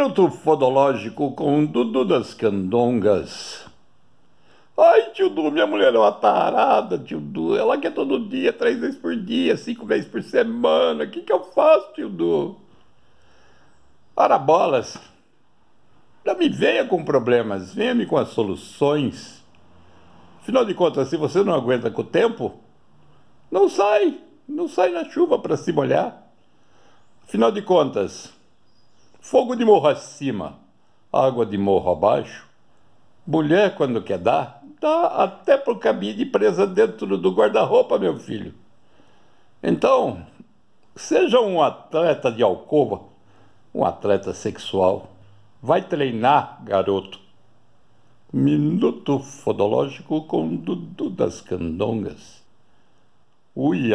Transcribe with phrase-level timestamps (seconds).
[0.00, 3.66] Minuto Fodológico com Dudu das Candongas.
[4.74, 7.54] Ai, tio Du, minha mulher é uma tarada, tio Du.
[7.54, 11.04] Ela quer todo dia, três vezes por dia, cinco vezes por semana.
[11.04, 12.56] O que, que eu faço, tio Du?
[14.16, 14.98] Ora, bolas.
[16.24, 19.44] Não me venha com problemas, venha-me com as soluções.
[20.40, 22.54] Afinal de contas, se você não aguenta com o tempo,
[23.50, 26.26] não sai, não sai na chuva para se molhar.
[27.22, 28.39] Afinal de contas,
[29.30, 30.58] fogo de morro acima,
[31.12, 32.48] água de morro abaixo.
[33.24, 38.52] Mulher, quando quer dar, dá até pro cabide presa dentro do guarda-roupa, meu filho.
[39.62, 40.26] Então,
[40.96, 43.02] seja um atleta de alcova,
[43.72, 45.12] um atleta sexual.
[45.62, 47.20] Vai treinar, garoto.
[48.32, 52.42] Minuto Fodológico com Dudu das Candongas.
[53.54, 53.88] Uia!